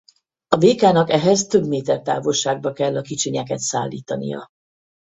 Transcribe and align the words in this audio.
A 0.47 0.55
békának 0.57 1.09
ehhez 1.09 1.47
több 1.47 1.65
méter 1.65 2.01
távolságba 2.01 2.71
kell 2.71 2.97
a 2.97 3.01
kicsinyeket 3.01 3.59
szállítania. 3.59 4.49